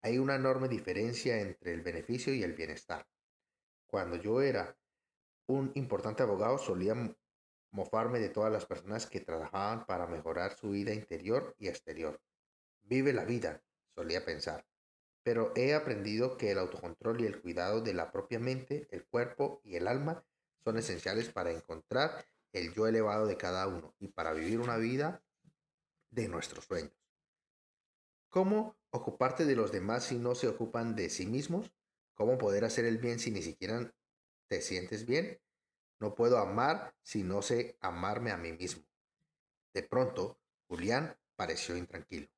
Hay 0.00 0.18
una 0.18 0.36
enorme 0.36 0.68
diferencia 0.68 1.40
entre 1.40 1.72
el 1.72 1.82
beneficio 1.82 2.32
y 2.32 2.44
el 2.44 2.52
bienestar. 2.52 3.04
Cuando 3.92 4.16
yo 4.16 4.40
era 4.40 4.74
un 5.46 5.70
importante 5.74 6.22
abogado, 6.22 6.56
solía 6.56 6.94
mofarme 7.72 8.20
de 8.20 8.30
todas 8.30 8.50
las 8.50 8.64
personas 8.64 9.06
que 9.06 9.20
trabajaban 9.20 9.84
para 9.84 10.06
mejorar 10.06 10.56
su 10.56 10.70
vida 10.70 10.94
interior 10.94 11.54
y 11.58 11.68
exterior. 11.68 12.18
Vive 12.80 13.12
la 13.12 13.26
vida, 13.26 13.62
solía 13.94 14.24
pensar. 14.24 14.64
Pero 15.22 15.52
he 15.56 15.74
aprendido 15.74 16.38
que 16.38 16.52
el 16.52 16.58
autocontrol 16.58 17.20
y 17.20 17.26
el 17.26 17.42
cuidado 17.42 17.82
de 17.82 17.92
la 17.92 18.10
propia 18.10 18.38
mente, 18.38 18.88
el 18.90 19.04
cuerpo 19.04 19.60
y 19.62 19.76
el 19.76 19.86
alma 19.86 20.24
son 20.64 20.78
esenciales 20.78 21.28
para 21.28 21.50
encontrar 21.50 22.24
el 22.54 22.72
yo 22.72 22.86
elevado 22.86 23.26
de 23.26 23.36
cada 23.36 23.66
uno 23.66 23.94
y 23.98 24.08
para 24.08 24.32
vivir 24.32 24.58
una 24.58 24.78
vida 24.78 25.22
de 26.08 26.28
nuestros 26.28 26.64
sueños. 26.64 26.96
¿Cómo 28.30 28.74
ocuparte 28.88 29.44
de 29.44 29.54
los 29.54 29.70
demás 29.70 30.04
si 30.04 30.16
no 30.16 30.34
se 30.34 30.48
ocupan 30.48 30.96
de 30.96 31.10
sí 31.10 31.26
mismos? 31.26 31.70
¿Cómo 32.22 32.38
poder 32.38 32.64
hacer 32.64 32.84
el 32.84 32.98
bien 32.98 33.18
si 33.18 33.32
ni 33.32 33.42
siquiera 33.42 33.92
te 34.46 34.60
sientes 34.62 35.06
bien? 35.06 35.40
No 35.98 36.14
puedo 36.14 36.38
amar 36.38 36.94
si 37.02 37.24
no 37.24 37.42
sé 37.42 37.76
amarme 37.80 38.30
a 38.30 38.36
mí 38.36 38.52
mismo. 38.52 38.84
De 39.74 39.82
pronto, 39.82 40.38
Julián 40.68 41.18
pareció 41.34 41.76
intranquilo. 41.76 42.28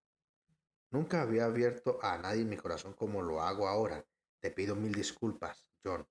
Nunca 0.90 1.20
había 1.20 1.44
abierto 1.44 1.98
a 2.02 2.16
nadie 2.16 2.46
mi 2.46 2.56
corazón 2.56 2.94
como 2.94 3.20
lo 3.20 3.42
hago 3.42 3.68
ahora. 3.68 4.06
Te 4.40 4.50
pido 4.50 4.74
mil 4.74 4.94
disculpas, 4.94 5.66
John. 5.84 6.08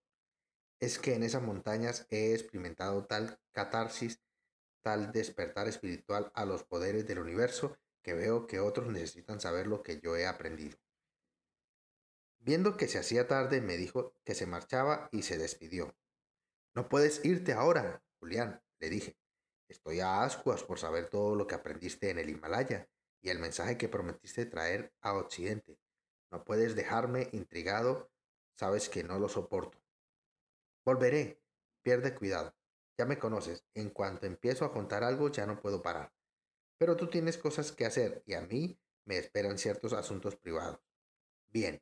Es 0.79 0.99
que 0.99 1.15
en 1.15 1.23
esas 1.23 1.41
montañas 1.41 2.05
he 2.11 2.35
experimentado 2.35 3.05
tal 3.05 3.39
catarsis, 3.53 4.21
tal 4.83 5.11
despertar 5.11 5.67
espiritual 5.67 6.31
a 6.35 6.45
los 6.45 6.63
poderes 6.63 7.07
del 7.07 7.17
universo, 7.17 7.75
que 8.03 8.13
veo 8.13 8.45
que 8.45 8.59
otros 8.59 8.91
necesitan 8.91 9.41
saber 9.41 9.65
lo 9.65 9.81
que 9.81 9.99
yo 9.99 10.15
he 10.15 10.27
aprendido. 10.27 10.77
Viendo 12.45 12.75
que 12.75 12.89
se 12.89 12.99
hacía 12.99 13.25
tarde, 13.25 13.61
me 13.61 13.77
dijo 13.77 14.17
que 14.25 14.35
se 14.35 14.45
marchaba 14.45 15.07
y 15.13 15.23
se 15.23 15.37
despidió. 15.37 15.95
No 16.75 16.89
puedes 16.89 17.23
irte 17.23 17.53
ahora, 17.53 18.03
Julián, 18.19 18.61
le 18.79 18.89
dije. 18.89 19.17
Estoy 19.69 20.01
a 20.01 20.23
ascuas 20.23 20.61
por 20.61 20.77
saber 20.77 21.09
todo 21.09 21.35
lo 21.35 21.47
que 21.47 21.55
aprendiste 21.55 22.09
en 22.09 22.19
el 22.19 22.29
Himalaya 22.29 22.89
y 23.21 23.29
el 23.29 23.39
mensaje 23.39 23.77
que 23.77 23.87
prometiste 23.87 24.45
traer 24.45 24.93
a 24.99 25.13
Occidente. 25.13 25.79
No 26.31 26.43
puedes 26.43 26.75
dejarme 26.75 27.29
intrigado, 27.31 28.11
sabes 28.59 28.89
que 28.89 29.05
no 29.05 29.19
lo 29.19 29.29
soporto. 29.29 29.81
Volveré, 30.83 31.41
pierde 31.81 32.13
cuidado. 32.13 32.53
Ya 32.97 33.05
me 33.05 33.19
conoces, 33.19 33.63
en 33.73 33.89
cuanto 33.89 34.25
empiezo 34.25 34.65
a 34.65 34.73
contar 34.73 35.05
algo 35.05 35.29
ya 35.29 35.45
no 35.45 35.61
puedo 35.61 35.81
parar. 35.81 36.11
Pero 36.77 36.97
tú 36.97 37.09
tienes 37.09 37.37
cosas 37.37 37.71
que 37.71 37.85
hacer 37.85 38.21
y 38.25 38.33
a 38.33 38.41
mí 38.41 38.77
me 39.05 39.17
esperan 39.17 39.57
ciertos 39.57 39.93
asuntos 39.93 40.35
privados. 40.35 40.81
Bien, 41.47 41.81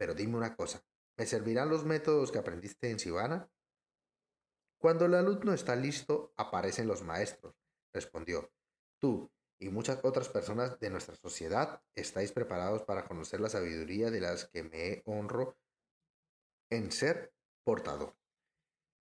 pero 0.00 0.14
dime 0.14 0.38
una 0.38 0.56
cosa, 0.56 0.82
¿me 1.18 1.26
servirán 1.26 1.68
los 1.68 1.84
métodos 1.84 2.32
que 2.32 2.38
aprendiste 2.38 2.90
en 2.90 2.98
Sivana? 2.98 3.50
Cuando 4.78 5.04
el 5.04 5.12
alumno 5.12 5.52
está 5.52 5.76
listo, 5.76 6.32
aparecen 6.38 6.88
los 6.88 7.02
maestros, 7.02 7.54
respondió. 7.92 8.50
Tú 8.98 9.30
y 9.58 9.68
muchas 9.68 10.02
otras 10.02 10.30
personas 10.30 10.80
de 10.80 10.88
nuestra 10.88 11.16
sociedad 11.16 11.82
estáis 11.94 12.32
preparados 12.32 12.80
para 12.80 13.06
conocer 13.06 13.42
la 13.42 13.50
sabiduría 13.50 14.10
de 14.10 14.22
las 14.22 14.46
que 14.46 14.62
me 14.62 15.02
honro 15.04 15.58
en 16.70 16.92
ser 16.92 17.34
portador. 17.62 18.16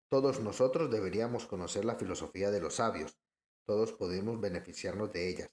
Todos 0.09 0.39
nosotros 0.39 0.89
deberíamos 0.89 1.45
conocer 1.45 1.85
la 1.85 1.93
filosofía 1.93 2.49
de 2.49 2.59
los 2.59 2.77
sabios, 2.77 3.19
todos 3.67 3.93
podemos 3.93 4.41
beneficiarnos 4.41 5.13
de 5.13 5.29
ellas, 5.29 5.51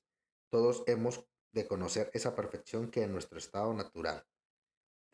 todos 0.49 0.85
hemos 0.87 1.29
de 1.53 1.69
conocer 1.69 2.11
esa 2.15 2.35
perfección 2.35 2.91
que 2.91 3.03
en 3.03 3.13
nuestro 3.13 3.37
estado 3.37 3.75
natural. 3.75 4.25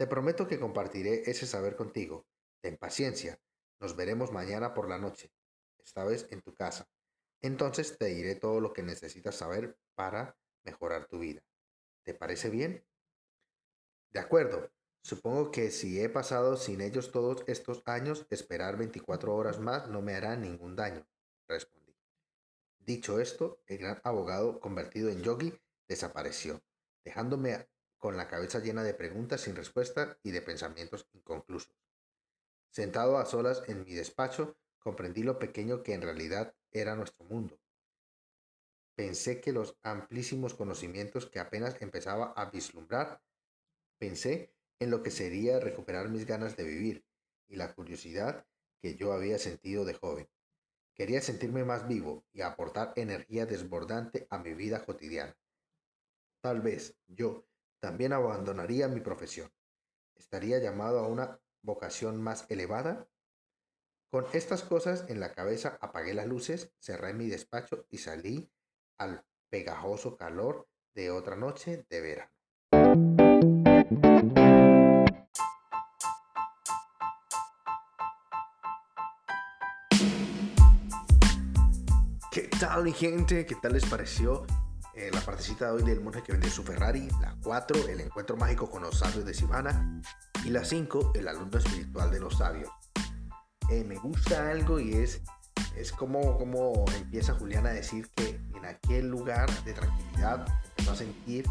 Te 0.00 0.06
prometo 0.06 0.48
que 0.48 0.58
compartiré 0.58 1.30
ese 1.30 1.44
saber 1.44 1.76
contigo. 1.76 2.26
Ten 2.62 2.78
paciencia. 2.78 3.38
Nos 3.80 3.96
veremos 3.96 4.32
mañana 4.32 4.72
por 4.72 4.88
la 4.88 4.96
noche, 4.96 5.30
esta 5.84 6.04
vez 6.04 6.26
en 6.30 6.40
tu 6.40 6.54
casa. 6.54 6.88
Entonces 7.42 7.98
te 7.98 8.06
diré 8.06 8.34
todo 8.34 8.62
lo 8.62 8.72
que 8.72 8.82
necesitas 8.82 9.34
saber 9.34 9.76
para 9.94 10.38
mejorar 10.62 11.04
tu 11.06 11.18
vida. 11.18 11.42
¿Te 12.02 12.14
parece 12.14 12.48
bien? 12.48 12.82
De 14.08 14.20
acuerdo. 14.20 14.72
Supongo 15.02 15.50
que 15.50 15.70
si 15.70 16.00
he 16.00 16.08
pasado 16.08 16.56
sin 16.56 16.80
ellos 16.80 17.12
todos 17.12 17.44
estos 17.46 17.82
años, 17.84 18.26
esperar 18.30 18.78
24 18.78 19.34
horas 19.34 19.60
más 19.60 19.88
no 19.88 20.00
me 20.00 20.14
hará 20.14 20.34
ningún 20.34 20.76
daño, 20.76 21.06
respondí. 21.46 21.94
Dicho 22.78 23.20
esto, 23.20 23.62
el 23.66 23.76
gran 23.76 24.00
abogado 24.02 24.60
convertido 24.60 25.10
en 25.10 25.20
yogi 25.20 25.52
desapareció, 25.86 26.62
dejándome 27.04 27.68
con 28.00 28.16
la 28.16 28.26
cabeza 28.26 28.58
llena 28.58 28.82
de 28.82 28.94
preguntas 28.94 29.42
sin 29.42 29.54
respuesta 29.54 30.18
y 30.24 30.32
de 30.32 30.42
pensamientos 30.42 31.06
inconclusos. 31.12 31.76
Sentado 32.70 33.18
a 33.18 33.26
solas 33.26 33.62
en 33.68 33.84
mi 33.84 33.94
despacho, 33.94 34.56
comprendí 34.78 35.22
lo 35.22 35.38
pequeño 35.38 35.82
que 35.82 35.92
en 35.92 36.02
realidad 36.02 36.54
era 36.72 36.96
nuestro 36.96 37.24
mundo. 37.26 37.60
Pensé 38.96 39.40
que 39.40 39.52
los 39.52 39.76
amplísimos 39.82 40.54
conocimientos 40.54 41.26
que 41.26 41.40
apenas 41.40 41.80
empezaba 41.80 42.32
a 42.36 42.50
vislumbrar, 42.50 43.22
pensé 43.98 44.54
en 44.78 44.90
lo 44.90 45.02
que 45.02 45.10
sería 45.10 45.60
recuperar 45.60 46.08
mis 46.08 46.26
ganas 46.26 46.56
de 46.56 46.64
vivir 46.64 47.04
y 47.48 47.56
la 47.56 47.74
curiosidad 47.74 48.46
que 48.80 48.96
yo 48.96 49.12
había 49.12 49.38
sentido 49.38 49.84
de 49.84 49.94
joven. 49.94 50.28
Quería 50.94 51.20
sentirme 51.20 51.64
más 51.64 51.86
vivo 51.86 52.24
y 52.32 52.40
aportar 52.40 52.94
energía 52.96 53.44
desbordante 53.46 54.26
a 54.30 54.38
mi 54.38 54.54
vida 54.54 54.84
cotidiana. 54.84 55.36
Tal 56.40 56.60
vez 56.62 56.96
yo, 57.06 57.46
también 57.80 58.12
abandonaría 58.12 58.88
mi 58.88 59.00
profesión. 59.00 59.50
¿Estaría 60.14 60.58
llamado 60.58 61.00
a 61.00 61.08
una 61.08 61.40
vocación 61.62 62.22
más 62.22 62.46
elevada? 62.50 63.08
Con 64.10 64.26
estas 64.32 64.62
cosas 64.62 65.06
en 65.08 65.20
la 65.20 65.32
cabeza 65.32 65.78
apagué 65.80 66.14
las 66.14 66.26
luces, 66.26 66.72
cerré 66.78 67.14
mi 67.14 67.28
despacho 67.28 67.86
y 67.88 67.98
salí 67.98 68.50
al 68.98 69.24
pegajoso 69.48 70.16
calor 70.16 70.68
de 70.94 71.10
otra 71.10 71.36
noche 71.36 71.86
de 71.88 72.00
verano. 72.00 72.30
¿Qué 82.30 82.48
tal, 82.60 82.92
gente? 82.92 83.46
¿Qué 83.46 83.54
tal 83.54 83.72
les 83.72 83.86
pareció 83.86 84.44
eh, 85.00 85.10
la 85.12 85.20
partecita 85.22 85.66
de 85.66 85.72
hoy 85.72 85.82
del 85.82 86.00
monje 86.00 86.22
que 86.22 86.32
vende 86.32 86.50
su 86.50 86.62
Ferrari? 86.62 87.08
La 87.20 87.34
4, 87.42 87.88
el 87.88 88.00
encuentro 88.00 88.36
mágico 88.36 88.70
con 88.70 88.82
los 88.82 88.98
sabios 88.98 89.24
de 89.24 89.32
Sivana. 89.32 90.02
Y 90.44 90.50
la 90.50 90.64
5, 90.64 91.12
el 91.14 91.28
alumno 91.28 91.58
espiritual 91.58 92.10
de 92.10 92.20
los 92.20 92.36
sabios. 92.36 92.70
Eh, 93.70 93.84
me 93.84 93.96
gusta 93.96 94.50
algo 94.50 94.78
y 94.78 94.92
es, 94.92 95.22
es 95.76 95.92
como, 95.92 96.36
como 96.36 96.84
empieza 96.96 97.34
Julián 97.34 97.66
a 97.66 97.70
decir 97.70 98.10
que 98.14 98.40
en 98.54 98.64
aquel 98.64 99.08
lugar 99.08 99.48
de 99.64 99.72
tranquilidad 99.72 100.46
empezó 100.70 100.92
a 100.92 100.96
sentir 100.96 101.46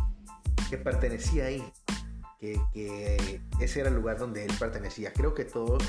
que 0.70 0.78
pertenecía 0.78 1.46
ahí, 1.46 1.74
que, 2.40 2.62
que 2.72 3.42
ese 3.60 3.80
era 3.80 3.90
el 3.90 3.96
lugar 3.96 4.20
donde 4.20 4.46
él 4.46 4.54
pertenecía. 4.60 5.12
Creo 5.14 5.34
que 5.34 5.46
todos 5.46 5.84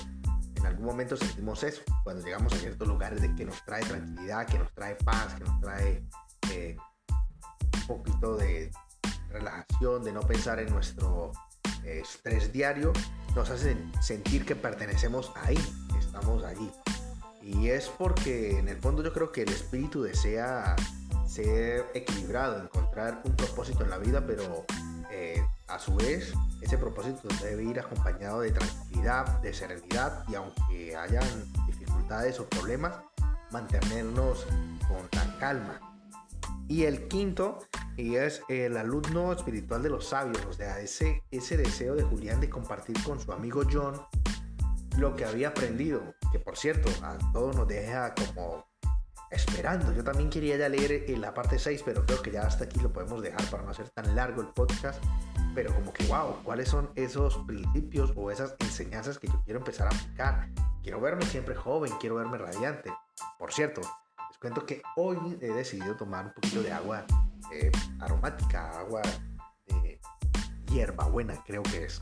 en 0.54 0.66
algún 0.66 0.86
momento 0.86 1.16
sentimos 1.16 1.62
eso, 1.62 1.82
cuando 2.04 2.24
llegamos 2.24 2.52
a 2.52 2.56
ciertos 2.56 2.86
lugares 2.86 3.20
de 3.20 3.34
que 3.34 3.44
nos 3.44 3.64
trae 3.64 3.82
tranquilidad, 3.82 4.46
que 4.46 4.58
nos 4.58 4.72
trae 4.72 4.94
paz, 4.96 5.34
que 5.34 5.44
nos 5.44 5.60
trae 5.60 6.04
eh, 6.52 6.76
poquito 7.90 8.36
de 8.36 8.70
relajación, 9.30 10.04
de 10.04 10.12
no 10.12 10.20
pensar 10.20 10.60
en 10.60 10.72
nuestro 10.72 11.32
eh, 11.84 12.02
estrés 12.02 12.52
diario, 12.52 12.92
nos 13.34 13.50
hace 13.50 13.76
sentir 14.00 14.44
que 14.44 14.54
pertenecemos 14.54 15.32
ahí, 15.42 15.58
estamos 15.98 16.44
allí. 16.44 16.70
Y 17.42 17.68
es 17.68 17.88
porque 17.88 18.58
en 18.58 18.68
el 18.68 18.76
fondo 18.76 19.02
yo 19.02 19.12
creo 19.12 19.32
que 19.32 19.42
el 19.42 19.48
espíritu 19.48 20.02
desea 20.02 20.76
ser 21.26 21.86
equilibrado, 21.94 22.62
encontrar 22.62 23.22
un 23.24 23.34
propósito 23.34 23.82
en 23.84 23.90
la 23.90 23.98
vida, 23.98 24.24
pero 24.26 24.64
eh, 25.10 25.42
a 25.68 25.78
su 25.78 25.94
vez 25.94 26.32
ese 26.60 26.76
propósito 26.76 27.28
debe 27.42 27.64
ir 27.64 27.80
acompañado 27.80 28.40
de 28.40 28.52
tranquilidad, 28.52 29.40
de 29.40 29.52
serenidad 29.52 30.24
y 30.28 30.34
aunque 30.34 30.96
hayan 30.96 31.24
dificultades 31.66 32.38
o 32.38 32.48
problemas, 32.48 32.96
mantenernos 33.50 34.46
con 34.86 35.08
la 35.12 35.38
calma. 35.38 35.80
Y 36.68 36.84
el 36.84 37.08
quinto, 37.08 37.58
y 37.96 38.16
es 38.16 38.42
el 38.48 38.76
alumno 38.76 39.32
espiritual 39.32 39.82
de 39.82 39.90
los 39.90 40.08
sabios, 40.08 40.44
o 40.46 40.52
sea, 40.52 40.80
ese, 40.80 41.22
ese 41.30 41.56
deseo 41.56 41.94
de 41.94 42.02
Julián 42.02 42.40
de 42.40 42.48
compartir 42.48 42.96
con 43.02 43.20
su 43.20 43.32
amigo 43.32 43.62
John 43.70 44.00
lo 44.96 45.16
que 45.16 45.24
había 45.24 45.48
aprendido, 45.48 46.14
que 46.32 46.38
por 46.38 46.56
cierto, 46.56 46.90
a 47.02 47.16
todos 47.32 47.56
nos 47.56 47.68
deja 47.68 48.14
como 48.14 48.66
esperando. 49.30 49.92
Yo 49.92 50.02
también 50.02 50.28
quería 50.28 50.56
ya 50.56 50.68
leer 50.68 51.04
en 51.08 51.20
la 51.20 51.32
parte 51.32 51.58
6, 51.58 51.82
pero 51.84 52.04
creo 52.04 52.20
que 52.20 52.30
ya 52.30 52.42
hasta 52.42 52.64
aquí 52.64 52.80
lo 52.80 52.92
podemos 52.92 53.22
dejar 53.22 53.42
para 53.50 53.62
no 53.62 53.70
hacer 53.70 53.88
tan 53.90 54.14
largo 54.14 54.42
el 54.42 54.48
podcast. 54.48 55.02
Pero 55.54 55.74
como 55.74 55.92
que, 55.92 56.04
wow, 56.06 56.42
¿cuáles 56.44 56.68
son 56.68 56.90
esos 56.94 57.38
principios 57.38 58.12
o 58.16 58.30
esas 58.30 58.54
enseñanzas 58.60 59.18
que 59.18 59.28
yo 59.28 59.42
quiero 59.44 59.60
empezar 59.60 59.86
a 59.86 59.96
aplicar? 59.96 60.48
Quiero 60.82 61.00
verme 61.00 61.24
siempre 61.24 61.54
joven, 61.54 61.92
quiero 62.00 62.16
verme 62.16 62.38
radiante. 62.38 62.92
Por 63.38 63.52
cierto, 63.52 63.80
les 64.28 64.38
cuento 64.38 64.64
que 64.66 64.82
hoy 64.96 65.18
he 65.40 65.52
decidido 65.52 65.96
tomar 65.96 66.26
un 66.26 66.32
poquito 66.32 66.62
de 66.62 66.72
agua 66.72 67.04
eh, 67.52 67.70
aromática, 68.00 68.78
agua 68.78 69.02
de 69.66 70.00
hierbabuena, 70.72 71.42
creo 71.46 71.62
que 71.62 71.84
es. 71.84 72.00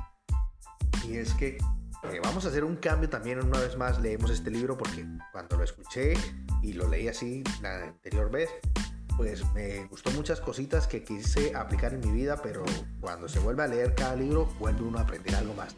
Y 1.05 1.17
es 1.17 1.33
que 1.35 1.59
eh, 2.05 2.21
vamos 2.23 2.45
a 2.45 2.49
hacer 2.49 2.64
un 2.64 2.76
cambio 2.76 3.09
también 3.09 3.43
una 3.43 3.61
vez 3.61 3.76
más. 3.76 4.00
Leemos 4.00 4.31
este 4.31 4.50
libro 4.50 4.76
porque 4.76 5.05
cuando 5.33 5.57
lo 5.57 5.64
escuché 5.64 6.14
y 6.62 6.73
lo 6.73 6.88
leí 6.88 7.09
así 7.09 7.43
la 7.62 7.85
anterior 7.85 8.31
vez, 8.31 8.50
pues 9.17 9.43
me 9.52 9.85
gustó 9.87 10.11
muchas 10.12 10.40
cositas 10.40 10.87
que 10.87 11.02
quise 11.02 11.55
aplicar 11.57 11.93
en 11.93 12.00
mi 12.00 12.12
vida, 12.12 12.40
pero 12.40 12.64
cuando 13.00 13.28
se 13.28 13.40
vuelve 13.40 13.64
a 13.64 13.67
leer 13.67 13.95
cada 13.95 14.14
libro, 14.14 14.47
vuelve 14.61 14.83
uno 14.83 14.99
a 14.99 15.02
aprender 15.02 15.35
algo 15.35 15.55
más. 15.55 15.75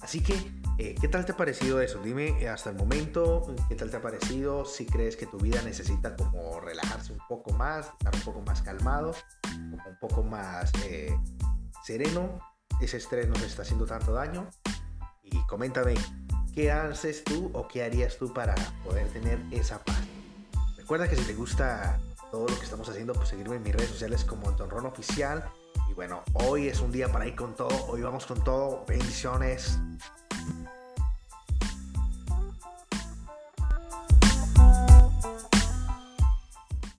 Así 0.00 0.20
que, 0.22 0.34
eh, 0.80 0.94
¿qué 0.98 1.08
tal 1.08 1.26
te 1.26 1.32
ha 1.32 1.36
parecido 1.36 1.82
eso? 1.82 2.00
Dime 2.02 2.40
eh, 2.40 2.48
hasta 2.48 2.70
el 2.70 2.76
momento, 2.76 3.54
¿qué 3.68 3.74
tal 3.74 3.90
te 3.90 3.98
ha 3.98 4.00
parecido? 4.00 4.64
Si 4.64 4.86
crees 4.86 5.14
que 5.14 5.26
tu 5.26 5.36
vida 5.36 5.60
necesita 5.62 6.16
como 6.16 6.58
relajarse 6.58 7.12
un 7.12 7.20
poco 7.28 7.52
más, 7.52 7.90
estar 7.98 8.14
un 8.14 8.22
poco 8.22 8.40
más 8.40 8.62
calmado, 8.62 9.14
un 9.58 9.98
poco 10.00 10.22
más 10.22 10.72
sereno, 11.84 12.38
ese 12.80 12.96
estrés 12.96 13.28
nos 13.28 13.42
está 13.42 13.60
haciendo 13.60 13.84
tanto 13.84 14.14
daño 14.14 14.48
y 15.22 15.36
coméntame 15.46 15.94
qué 16.54 16.72
haces 16.72 17.24
tú 17.24 17.50
o 17.52 17.68
qué 17.68 17.84
harías 17.84 18.16
tú 18.16 18.32
para 18.32 18.54
poder 18.82 19.06
tener 19.08 19.38
esa 19.50 19.84
paz. 19.84 20.00
Recuerda 20.78 21.08
que 21.08 21.16
si 21.16 21.24
te 21.24 21.34
gusta 21.34 22.00
todo 22.30 22.48
lo 22.48 22.58
que 22.58 22.64
estamos 22.64 22.88
haciendo, 22.88 23.12
pues 23.12 23.28
seguirme 23.28 23.56
en 23.56 23.62
mis 23.62 23.74
redes 23.74 23.90
sociales 23.90 24.24
como 24.24 24.50
Don 24.52 24.70
Ron 24.70 24.86
Oficial. 24.86 25.44
Y 25.90 25.92
bueno, 25.92 26.22
hoy 26.32 26.68
es 26.68 26.80
un 26.80 26.90
día 26.90 27.12
para 27.12 27.26
ir 27.26 27.36
con 27.36 27.54
todo. 27.54 27.86
Hoy 27.88 28.00
vamos 28.00 28.24
con 28.24 28.42
todo. 28.42 28.84
Bendiciones. 28.88 29.78